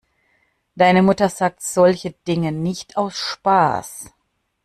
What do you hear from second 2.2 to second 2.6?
Dinge